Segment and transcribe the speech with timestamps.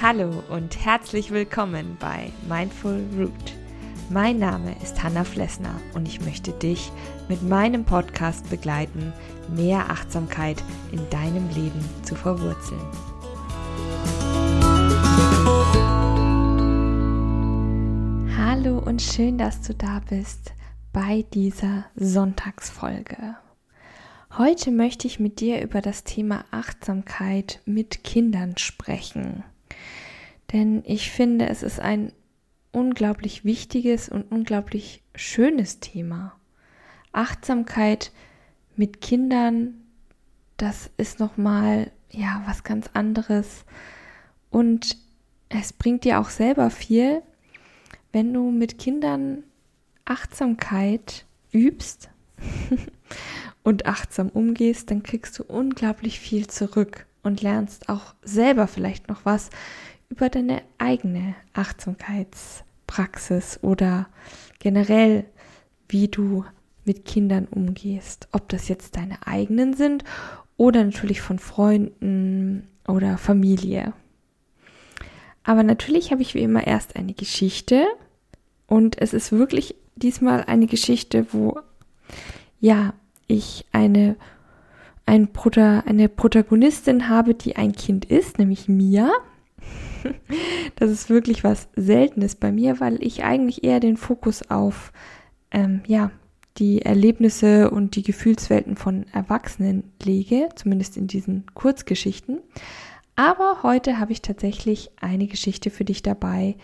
[0.00, 3.32] Hallo und herzlich willkommen bei Mindful Root.
[4.08, 6.90] Mein Name ist Hanna Flessner und ich möchte dich
[7.28, 9.12] mit meinem Podcast begleiten,
[9.54, 12.80] mehr Achtsamkeit in deinem Leben zu verwurzeln.
[18.34, 20.54] Hallo und schön, dass du da bist
[20.92, 23.36] bei dieser Sonntagsfolge.
[24.36, 29.44] Heute möchte ich mit dir über das Thema Achtsamkeit mit Kindern sprechen.
[30.52, 32.12] Denn ich finde, es ist ein
[32.72, 36.34] unglaublich wichtiges und unglaublich schönes Thema.
[37.12, 38.12] Achtsamkeit
[38.76, 39.74] mit Kindern,
[40.56, 43.64] das ist noch mal ja was ganz anderes
[44.50, 44.96] und
[45.48, 47.22] es bringt dir auch selber viel,
[48.12, 49.44] wenn du mit Kindern
[50.08, 52.10] Achtsamkeit übst
[53.62, 59.24] und achtsam umgehst, dann kriegst du unglaublich viel zurück und lernst auch selber vielleicht noch
[59.24, 59.48] was
[60.08, 64.08] über deine eigene Achtsamkeitspraxis oder
[64.58, 65.26] generell,
[65.88, 66.44] wie du
[66.84, 68.28] mit Kindern umgehst.
[68.32, 70.04] Ob das jetzt deine eigenen sind
[70.56, 73.92] oder natürlich von Freunden oder Familie.
[75.44, 77.86] Aber natürlich habe ich wie immer erst eine Geschichte
[78.66, 81.58] und es ist wirklich diesmal eine Geschichte, wo
[82.60, 82.94] ja,
[83.26, 84.16] ich eine
[85.08, 89.10] ein Prota eine Protagonistin habe, die ein Kind ist, nämlich Mia.
[90.76, 94.92] das ist wirklich was Seltenes bei mir, weil ich eigentlich eher den Fokus auf
[95.50, 96.10] ähm, ja,
[96.58, 102.40] die Erlebnisse und die Gefühlswelten von Erwachsenen lege, zumindest in diesen Kurzgeschichten.
[103.16, 106.56] Aber heute habe ich tatsächlich eine Geschichte für dich dabei,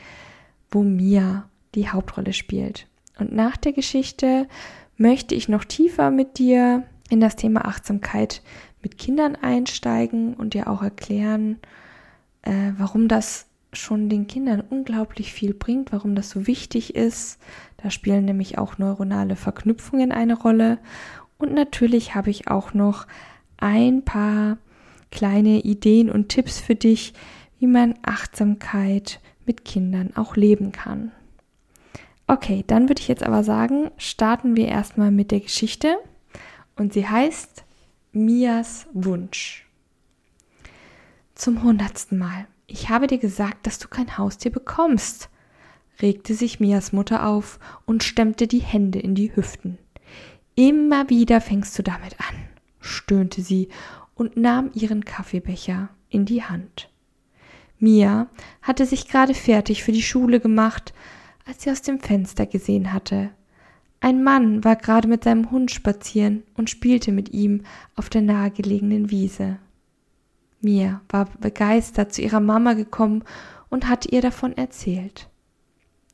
[0.71, 2.89] wo Mia die Hauptrolle spielt.
[3.19, 4.49] Und nach der Geschichte
[4.97, 8.43] möchte ich noch tiefer mit dir in das Thema Achtsamkeit
[8.83, 11.59] mit Kindern einsteigen und dir auch erklären,
[12.43, 17.41] äh, warum das schon den Kindern unglaublich viel bringt, warum das so wichtig ist.
[17.79, 20.79] Da spielen nämlich auch neuronale Verknüpfungen eine Rolle.
[21.39, 23.07] Und natürlich habe ich auch noch
[23.57, 24.59] ein paar
[25.11, 27.15] kleine Ideen und Tipps für dich,
[27.59, 31.13] wie man Achtsamkeit mit Kindern auch leben kann.
[32.27, 35.99] Okay, dann würde ich jetzt aber sagen, starten wir erstmal mit der Geschichte
[36.77, 37.65] und sie heißt
[38.13, 39.67] Mias Wunsch.
[41.35, 42.47] Zum hundertsten Mal.
[42.67, 45.29] Ich habe dir gesagt, dass du kein Haustier bekommst,
[46.01, 49.79] regte sich Mias Mutter auf und stemmte die Hände in die Hüften.
[50.55, 52.37] Immer wieder fängst du damit an,
[52.81, 53.69] stöhnte sie
[54.15, 56.89] und nahm ihren Kaffeebecher in die Hand.
[57.79, 58.29] Mia
[58.63, 60.95] hatte sich gerade fertig für die Schule gemacht,
[61.45, 63.31] als sie aus dem Fenster gesehen hatte.
[64.01, 67.63] Ein Mann war gerade mit seinem Hund spazieren und spielte mit ihm
[67.97, 69.59] auf der nahegelegenen Wiese.
[70.61, 73.25] Mia war begeistert zu ihrer Mama gekommen
[73.69, 75.29] und hatte ihr davon erzählt.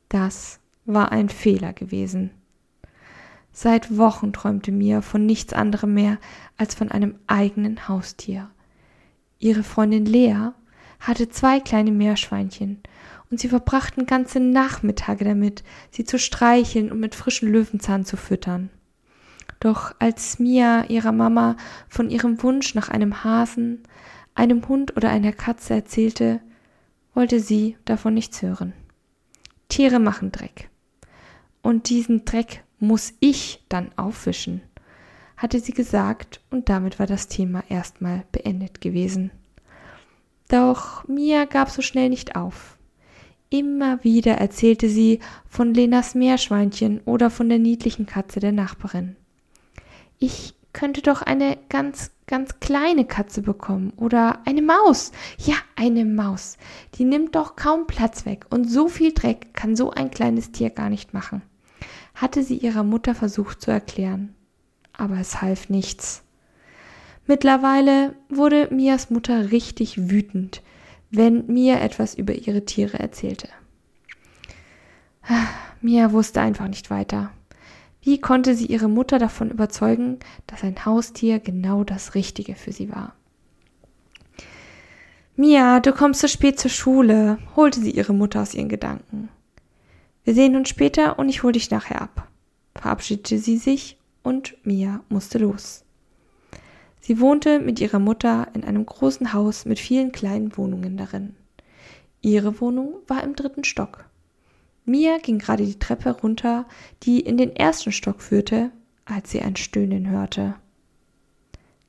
[0.09, 2.31] Das war ein Fehler gewesen.
[3.53, 6.17] Seit Wochen träumte Mia von nichts anderem mehr
[6.57, 8.49] als von einem eigenen Haustier.
[9.39, 10.51] Ihre Freundin Lea
[10.99, 12.81] hatte zwei kleine Meerschweinchen
[13.31, 18.69] und sie verbrachten ganze Nachmittage damit, sie zu streicheln und mit frischen Löwenzahn zu füttern.
[19.61, 21.55] Doch als Mia ihrer Mama
[21.87, 23.83] von ihrem Wunsch nach einem Hasen,
[24.35, 26.41] einem Hund oder einer Katze erzählte,
[27.13, 28.73] wollte sie davon nichts hören.
[29.69, 30.69] Tiere machen Dreck.
[31.61, 34.61] Und diesen Dreck muss ich dann aufwischen,
[35.37, 39.31] hatte sie gesagt, und damit war das Thema erstmal beendet gewesen.
[40.49, 42.77] Doch Mia gab so schnell nicht auf.
[43.51, 49.17] Immer wieder erzählte sie von Lenas Meerschweinchen oder von der niedlichen Katze der Nachbarin.
[50.19, 55.11] Ich könnte doch eine ganz ganz kleine Katze bekommen oder eine Maus.
[55.37, 56.57] Ja, eine Maus.
[56.95, 60.69] Die nimmt doch kaum Platz weg und so viel Dreck kann so ein kleines Tier
[60.69, 61.41] gar nicht machen.
[62.15, 64.33] Hatte sie ihrer Mutter versucht zu erklären.
[64.93, 66.23] Aber es half nichts.
[67.27, 70.61] Mittlerweile wurde Mias Mutter richtig wütend,
[71.11, 73.49] wenn Mia etwas über ihre Tiere erzählte.
[75.81, 77.31] Mia wusste einfach nicht weiter.
[78.01, 82.89] Wie konnte sie ihre Mutter davon überzeugen, dass ein Haustier genau das Richtige für sie
[82.89, 83.13] war?
[85.35, 89.29] Mia, du kommst zu spät zur Schule, holte sie ihre Mutter aus ihren Gedanken.
[90.23, 92.27] Wir sehen uns später und ich hole dich nachher ab.
[92.75, 95.83] Verabschiedete sie sich und Mia musste los.
[97.01, 101.35] Sie wohnte mit ihrer Mutter in einem großen Haus mit vielen kleinen Wohnungen darin.
[102.21, 104.05] Ihre Wohnung war im dritten Stock.
[104.85, 106.67] Mia ging gerade die Treppe runter,
[107.03, 108.71] die in den ersten Stock führte,
[109.05, 110.55] als sie ein Stöhnen hörte.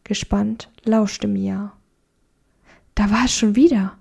[0.04, 1.72] Gespannt lauschte Mia.
[2.94, 3.98] Da war es schon wieder.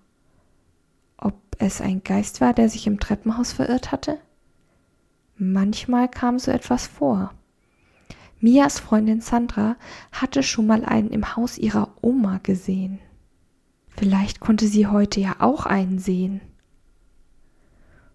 [1.18, 4.18] Ob es ein Geist war, der sich im Treppenhaus verirrt hatte?
[5.38, 7.34] Manchmal kam so etwas vor.
[8.44, 9.76] Mias Freundin Sandra
[10.12, 12.98] hatte schon mal einen im Haus ihrer Oma gesehen.
[13.90, 16.42] Vielleicht konnte sie heute ja auch einen sehen.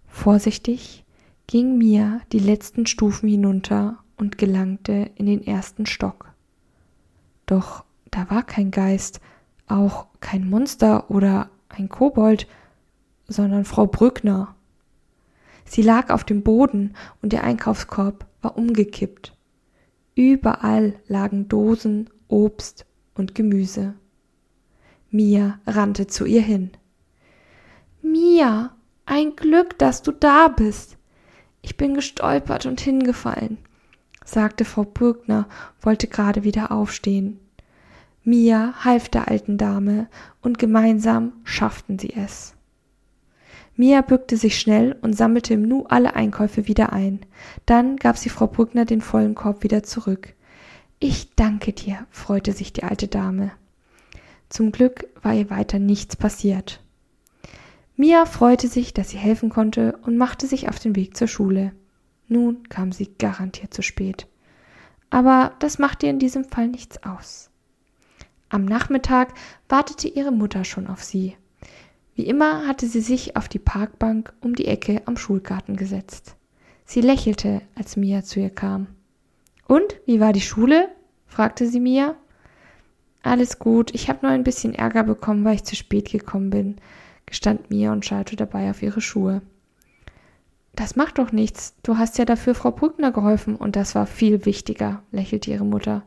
[0.08, 1.05] Vorsichtig
[1.46, 6.32] ging Mia die letzten Stufen hinunter und gelangte in den ersten Stock.
[7.46, 9.20] Doch da war kein Geist,
[9.69, 12.49] auch kein Monster oder ein Kobold,
[13.29, 14.56] sondern Frau Brückner.
[15.64, 19.35] Sie lag auf dem Boden und der Einkaufskorb war umgekippt.
[20.16, 23.94] Überall lagen Dosen, Obst und Gemüse.
[25.10, 26.70] Mia rannte zu ihr hin.
[28.00, 28.74] Mia,
[29.04, 30.96] ein Glück, dass du da bist.
[31.60, 33.58] Ich bin gestolpert und hingefallen,
[34.24, 35.48] sagte Frau Bürgner,
[35.82, 37.38] wollte gerade wieder aufstehen.
[38.24, 40.08] Mia half der alten Dame,
[40.40, 42.56] und gemeinsam schafften sie es.
[43.76, 47.20] Mia bückte sich schnell und sammelte im Nu alle Einkäufe wieder ein.
[47.67, 50.34] Dann gab sie Frau Brückner den vollen Korb wieder zurück.
[50.99, 53.52] Ich danke dir, freute sich die alte Dame.
[54.49, 56.81] Zum Glück war ihr weiter nichts passiert.
[57.96, 61.72] Mia freute sich, dass sie helfen konnte und machte sich auf den Weg zur Schule.
[62.29, 64.26] Nun kam sie garantiert zu spät.
[65.11, 67.50] Aber das machte ihr in diesem Fall nichts aus.
[68.49, 69.34] Am Nachmittag
[69.69, 71.37] wartete ihre Mutter schon auf sie.
[72.16, 76.34] Wie immer hatte sie sich auf die Parkbank um die Ecke am Schulgarten gesetzt.
[76.86, 78.86] Sie lächelte, als Mia zu ihr kam.
[79.68, 80.88] Und, wie war die Schule?
[81.26, 82.14] fragte sie Mia.
[83.22, 86.76] Alles gut, ich habe nur ein bisschen Ärger bekommen, weil ich zu spät gekommen bin,
[87.26, 89.42] gestand Mia und schaute dabei auf ihre Schuhe.
[90.74, 91.74] Das macht doch nichts.
[91.82, 96.02] Du hast ja dafür Frau Brückner geholfen und das war viel wichtiger, lächelte ihre Mutter.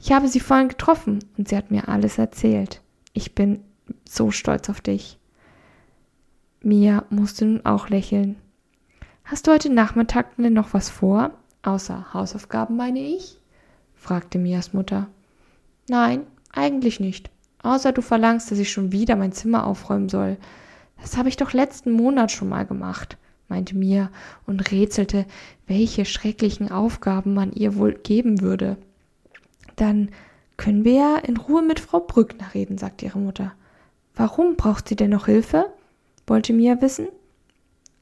[0.00, 2.80] Ich habe sie vorhin getroffen und sie hat mir alles erzählt.
[3.12, 3.60] Ich bin
[4.04, 5.18] so stolz auf dich.
[6.64, 8.36] Mia musste nun auch lächeln.
[9.24, 11.32] Hast du heute Nachmittag denn noch was vor?
[11.62, 13.38] Außer Hausaufgaben, meine ich?
[13.94, 15.08] fragte Mias Mutter.
[15.88, 16.22] Nein,
[16.52, 17.30] eigentlich nicht.
[17.62, 20.38] Außer du verlangst, dass ich schon wieder mein Zimmer aufräumen soll.
[21.00, 23.18] Das habe ich doch letzten Monat schon mal gemacht,
[23.48, 24.10] meinte Mia
[24.46, 25.26] und rätselte,
[25.66, 28.78] welche schrecklichen Aufgaben man ihr wohl geben würde.
[29.76, 30.10] Dann
[30.56, 33.52] können wir ja in Ruhe mit Frau Brückner reden, sagte ihre Mutter.
[34.14, 35.66] Warum braucht sie denn noch Hilfe?
[36.26, 37.08] Wollte Mia wissen.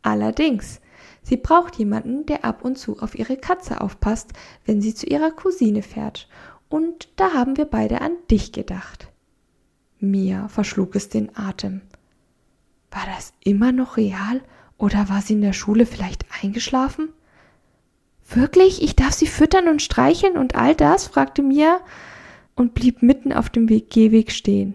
[0.02, 0.80] Allerdings,
[1.22, 4.32] sie braucht jemanden, der ab und zu auf ihre Katze aufpasst,
[4.64, 6.28] wenn sie zu ihrer Cousine fährt
[6.72, 9.08] und da haben wir beide an dich gedacht.
[10.00, 11.82] Mia verschlug es den Atem.
[12.90, 14.40] War das immer noch real
[14.78, 17.10] oder war sie in der Schule vielleicht eingeschlafen?
[18.26, 18.82] Wirklich?
[18.82, 21.06] Ich darf sie füttern und streicheln und all das?
[21.06, 21.80] fragte Mia
[22.54, 24.74] und blieb mitten auf dem Weg Gehweg stehen.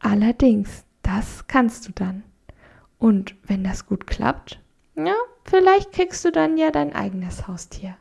[0.00, 2.24] Allerdings, das kannst du dann.
[2.98, 4.60] Und wenn das gut klappt,
[4.96, 5.14] ja,
[5.44, 7.96] vielleicht kriegst du dann ja dein eigenes Haustier,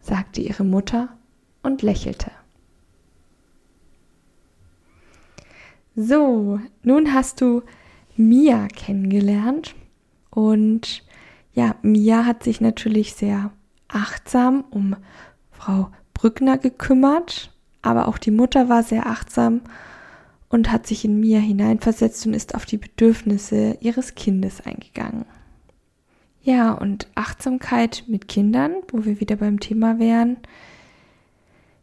[0.00, 1.08] sagte ihre Mutter
[1.62, 2.30] und lächelte.
[5.94, 7.62] So, nun hast du
[8.16, 9.74] Mia kennengelernt
[10.30, 11.04] und
[11.54, 13.50] ja, Mia hat sich natürlich sehr
[13.88, 14.96] achtsam um
[15.52, 19.62] Frau Brückner gekümmert, aber auch die Mutter war sehr achtsam
[20.48, 25.24] und hat sich in Mia hineinversetzt und ist auf die Bedürfnisse ihres Kindes eingegangen.
[26.42, 30.36] Ja, und Achtsamkeit mit Kindern, wo wir wieder beim Thema wären,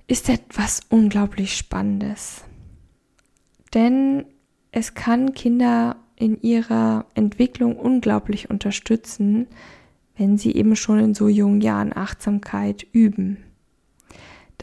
[0.08, 2.46] ist etwas unglaublich Spannendes.
[3.74, 4.26] Denn
[4.72, 9.48] es kann Kinder in ihrer Entwicklung unglaublich unterstützen,
[10.16, 13.44] wenn sie eben schon in so jungen Jahren Achtsamkeit üben.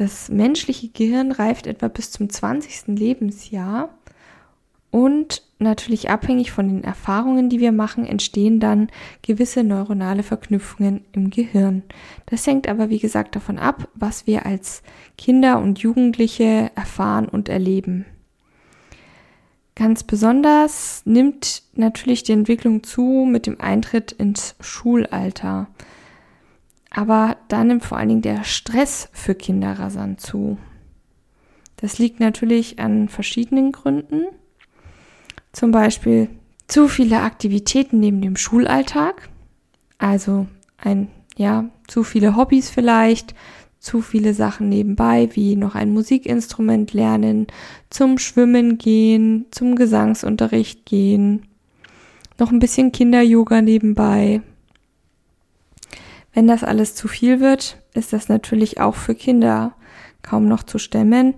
[0.00, 2.98] Das menschliche Gehirn reift etwa bis zum 20.
[2.98, 3.90] Lebensjahr
[4.90, 8.88] und natürlich abhängig von den Erfahrungen, die wir machen, entstehen dann
[9.20, 11.82] gewisse neuronale Verknüpfungen im Gehirn.
[12.24, 14.82] Das hängt aber, wie gesagt, davon ab, was wir als
[15.18, 18.06] Kinder und Jugendliche erfahren und erleben.
[19.74, 25.68] Ganz besonders nimmt natürlich die Entwicklung zu mit dem Eintritt ins Schulalter.
[26.90, 30.58] Aber dann nimmt vor allen Dingen der Stress für Kinder rasant zu.
[31.76, 34.24] Das liegt natürlich an verschiedenen Gründen.
[35.52, 36.28] Zum Beispiel
[36.66, 39.28] zu viele Aktivitäten neben dem Schulalltag,
[39.98, 40.46] also
[40.78, 43.34] ein, ja, zu viele Hobbys vielleicht,
[43.80, 47.46] zu viele Sachen nebenbei, wie noch ein Musikinstrument lernen,
[47.88, 51.46] zum Schwimmen gehen, zum Gesangsunterricht gehen,
[52.38, 54.42] noch ein bisschen Kinder-Yoga nebenbei.
[56.32, 59.74] Wenn das alles zu viel wird, ist das natürlich auch für Kinder
[60.22, 61.34] kaum noch zu stemmen.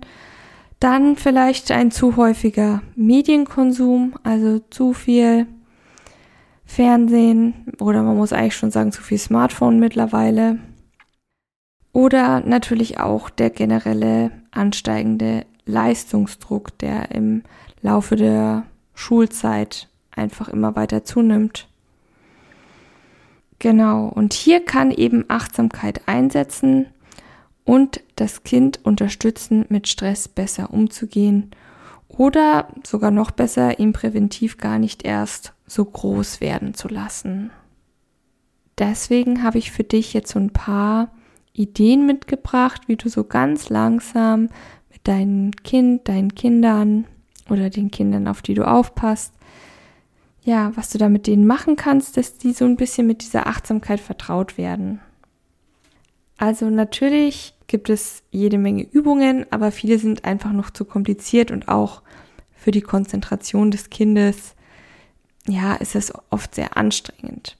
[0.79, 5.47] Dann vielleicht ein zu häufiger Medienkonsum, also zu viel
[6.65, 10.59] Fernsehen oder man muss eigentlich schon sagen zu viel Smartphone mittlerweile.
[11.91, 17.43] Oder natürlich auch der generelle ansteigende Leistungsdruck, der im
[17.81, 18.63] Laufe der
[18.95, 21.67] Schulzeit einfach immer weiter zunimmt.
[23.59, 26.87] Genau, und hier kann eben Achtsamkeit einsetzen
[27.63, 31.51] und das Kind unterstützen, mit Stress besser umzugehen
[32.07, 37.51] oder sogar noch besser, ihn präventiv gar nicht erst so groß werden zu lassen.
[38.77, 41.11] Deswegen habe ich für dich jetzt so ein paar
[41.53, 44.49] Ideen mitgebracht, wie du so ganz langsam
[44.91, 47.05] mit deinem Kind, deinen Kindern
[47.49, 49.33] oder den Kindern, auf die du aufpasst,
[50.43, 53.47] ja, was du da mit denen machen kannst, dass die so ein bisschen mit dieser
[53.47, 54.99] Achtsamkeit vertraut werden.
[56.37, 61.69] Also natürlich gibt es jede Menge Übungen, aber viele sind einfach noch zu kompliziert und
[61.69, 62.01] auch
[62.53, 64.55] für die Konzentration des Kindes,
[65.47, 67.57] ja, ist es oft sehr anstrengend.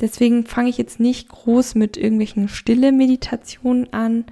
[0.00, 4.24] Deswegen fange ich jetzt nicht groß mit irgendwelchen stille Meditationen an,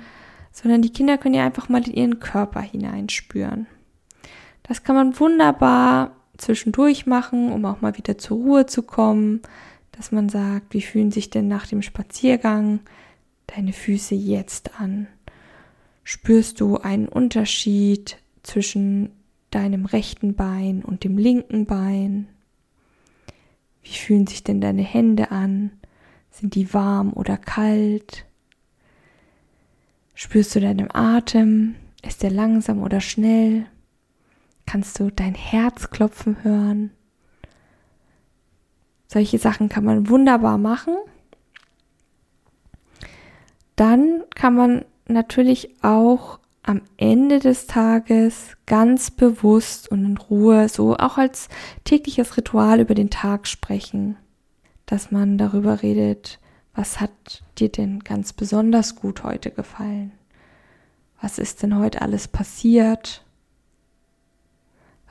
[0.53, 3.67] sondern die Kinder können ja einfach mal in ihren Körper hineinspüren.
[4.63, 9.43] Das kann man wunderbar zwischendurch machen, um auch mal wieder zur Ruhe zu kommen,
[9.93, 12.81] dass man sagt, wie fühlen sich denn nach dem Spaziergang
[13.47, 15.07] deine Füße jetzt an?
[16.05, 19.11] Spürst du einen Unterschied zwischen
[19.51, 22.29] deinem rechten Bein und dem linken Bein?
[23.83, 25.71] Wie fühlen sich denn deine Hände an?
[26.31, 28.27] Sind die warm oder kalt?
[30.15, 31.77] Spürst du deinen Atem?
[32.07, 33.67] Ist er langsam oder schnell?
[34.67, 36.91] Kannst du dein Herz klopfen hören?
[39.07, 40.97] Solche Sachen kann man wunderbar machen.
[43.77, 50.97] Dann kann man natürlich auch am Ende des Tages ganz bewusst und in Ruhe, so
[50.97, 51.49] auch als
[51.85, 54.17] tägliches Ritual über den Tag sprechen,
[54.87, 56.41] dass man darüber redet,
[56.75, 60.13] was hat dir denn ganz besonders gut heute gefallen?
[61.21, 63.26] Was ist denn heute alles passiert?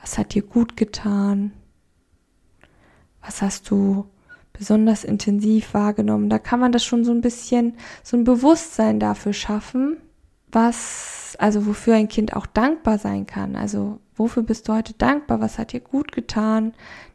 [0.06, 1.50] Was hat dir gut getan?
[3.20, 4.06] Was hast du
[4.52, 6.30] besonders intensiv wahrgenommen?
[6.30, 9.96] Da kann man das schon so ein bisschen, so ein Bewusstsein dafür schaffen,
[10.52, 13.56] was, also wofür ein Kind auch dankbar sein kann.
[13.56, 15.40] Also wofür bist du heute dankbar?
[15.40, 16.72] Was hat dir gut getan?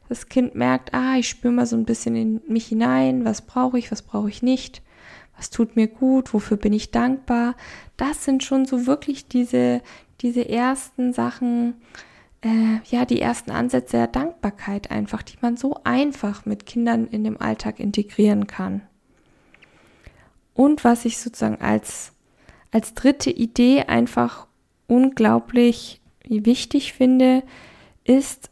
[0.10, 3.24] Das Kind merkt, ah, ich spüre mal so ein bisschen in mich hinein.
[3.24, 3.90] Was brauche ich?
[3.94, 4.82] Was brauche ich nicht?
[5.38, 6.34] Was tut mir gut?
[6.34, 7.56] Wofür bin ich dankbar?
[7.96, 9.82] Das sind schon so wirklich diese,
[10.20, 11.76] diese ersten Sachen,
[12.42, 17.24] äh, ja, die ersten Ansätze der Dankbarkeit einfach, die man so einfach mit Kindern in
[17.24, 18.82] dem Alltag integrieren kann.
[20.54, 22.14] Und was ich sozusagen als
[22.72, 24.48] als dritte Idee einfach
[24.88, 27.44] unglaublich wichtig finde,
[28.04, 28.50] ist,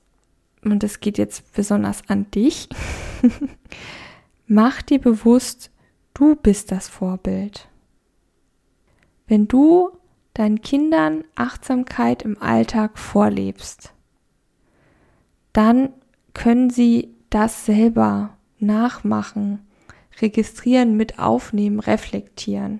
[0.63, 2.67] und das geht jetzt besonders an dich,
[4.47, 5.71] mach dir bewusst,
[6.13, 7.67] du bist das Vorbild.
[9.27, 9.91] Wenn du
[10.39, 13.91] deinen Kindern Achtsamkeit im Alltag vorlebst,
[15.51, 15.89] dann
[16.33, 19.67] können sie das selber nachmachen,
[20.21, 22.79] registrieren, mit aufnehmen, reflektieren.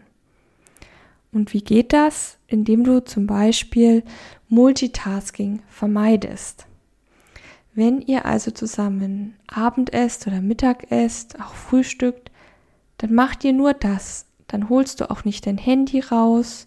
[1.33, 2.37] Und wie geht das?
[2.47, 4.03] Indem du zum Beispiel
[4.47, 6.65] Multitasking vermeidest.
[7.73, 12.31] Wenn ihr also zusammen Abend esst oder Mittag esst, auch frühstückt,
[12.99, 14.27] dann macht ihr nur das.
[14.47, 16.65] Dann holst du auch nicht dein Handy raus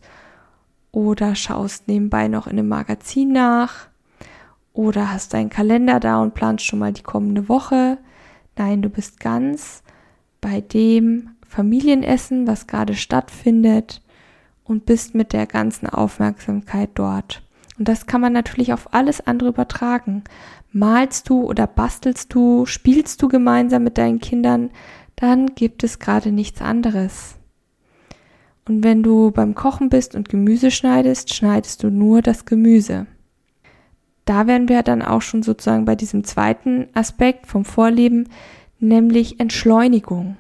[0.92, 3.88] oder schaust nebenbei noch in einem Magazin nach
[4.72, 7.98] oder hast deinen Kalender da und planst schon mal die kommende Woche.
[8.56, 9.82] Nein, du bist ganz
[10.40, 14.02] bei dem Familienessen, was gerade stattfindet
[14.64, 17.42] und bist mit der ganzen Aufmerksamkeit dort.
[17.78, 20.24] Und das kann man natürlich auf alles andere übertragen.
[20.72, 24.70] Malst du oder bastelst du, spielst du gemeinsam mit deinen Kindern,
[25.16, 27.36] dann gibt es gerade nichts anderes.
[28.66, 33.06] Und wenn du beim Kochen bist und Gemüse schneidest, schneidest du nur das Gemüse.
[34.24, 38.28] Da wären wir dann auch schon sozusagen bei diesem zweiten Aspekt vom Vorleben,
[38.78, 40.36] nämlich Entschleunigung.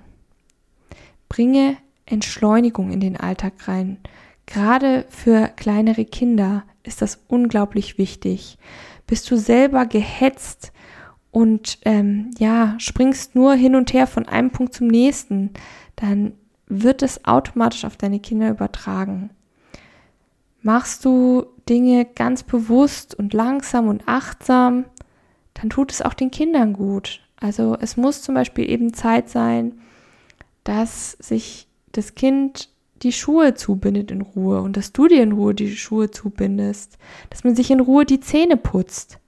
[1.28, 1.76] Bringe
[2.06, 3.98] Entschleunigung in den Alltag rein.
[4.46, 8.58] Gerade für kleinere Kinder ist das unglaublich wichtig.
[9.06, 10.72] Bist du selber gehetzt
[11.30, 15.50] und ähm, ja, springst nur hin und her von einem Punkt zum nächsten,
[15.96, 16.34] dann
[16.80, 19.30] wird es automatisch auf deine Kinder übertragen.
[20.62, 24.84] Machst du Dinge ganz bewusst und langsam und achtsam,
[25.54, 27.20] dann tut es auch den Kindern gut.
[27.36, 29.80] Also es muss zum Beispiel eben Zeit sein,
[30.64, 32.68] dass sich das Kind
[33.02, 36.98] die Schuhe zubindet in Ruhe und dass du dir in Ruhe die Schuhe zubindest,
[37.30, 39.18] dass man sich in Ruhe die Zähne putzt.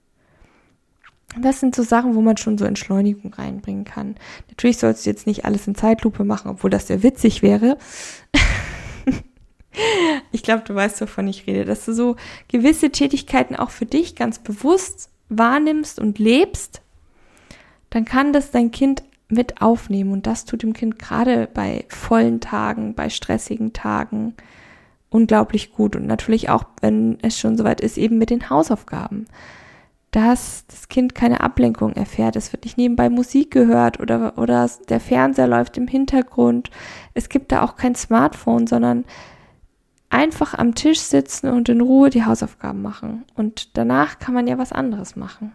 [1.41, 4.15] Das sind so Sachen, wo man schon so Entschleunigung reinbringen kann.
[4.49, 7.77] Natürlich sollst du jetzt nicht alles in Zeitlupe machen, obwohl das sehr witzig wäre.
[10.31, 12.15] ich glaube, du weißt, wovon ich rede, dass du so
[12.47, 16.81] gewisse Tätigkeiten auch für dich ganz bewusst wahrnimmst und lebst,
[17.89, 22.39] dann kann das dein Kind mit aufnehmen und das tut dem Kind gerade bei vollen
[22.39, 24.35] Tagen, bei stressigen Tagen
[25.09, 29.25] unglaublich gut und natürlich auch, wenn es schon soweit ist, eben mit den Hausaufgaben
[30.15, 32.37] dass das Kind keine Ablenkung erfährt.
[32.37, 36.71] Es wird nicht nebenbei Musik gehört oder, oder der Fernseher läuft im Hintergrund.
[37.13, 39.03] Es gibt da auch kein Smartphone, sondern
[40.09, 43.25] einfach am Tisch sitzen und in Ruhe die Hausaufgaben machen.
[43.35, 45.53] Und danach kann man ja was anderes machen.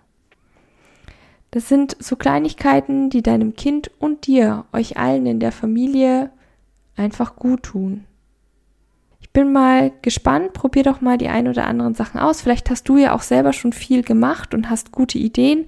[1.52, 6.28] Das sind so Kleinigkeiten, die deinem Kind und dir, euch allen in der Familie
[6.96, 8.04] einfach gut tun.
[9.20, 12.40] Ich bin mal gespannt, probier doch mal die ein oder anderen Sachen aus.
[12.40, 15.66] Vielleicht hast du ja auch selber schon viel gemacht und hast gute Ideen.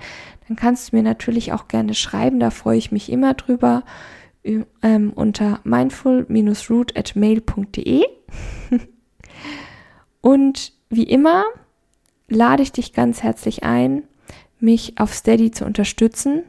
[0.48, 3.84] Dann kannst du mir natürlich auch gerne schreiben, da freue ich mich immer drüber
[4.82, 8.04] ähm, unter mindful-root at mail.de.
[10.20, 11.44] und wie immer
[12.28, 14.02] lade ich dich ganz herzlich ein,
[14.58, 16.42] mich auf Steady zu unterstützen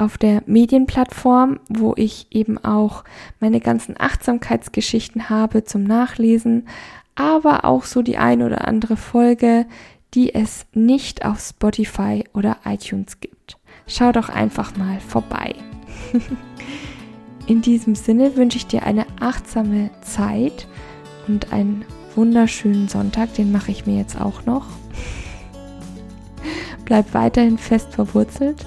[0.00, 3.04] auf der Medienplattform, wo ich eben auch
[3.38, 6.66] meine ganzen Achtsamkeitsgeschichten habe zum Nachlesen,
[7.14, 9.66] aber auch so die ein oder andere Folge,
[10.14, 13.58] die es nicht auf Spotify oder iTunes gibt.
[13.86, 15.54] Schau doch einfach mal vorbei.
[17.46, 20.66] In diesem Sinne wünsche ich dir eine achtsame Zeit
[21.28, 24.66] und einen wunderschönen Sonntag, den mache ich mir jetzt auch noch.
[26.86, 28.66] Bleib weiterhin fest verwurzelt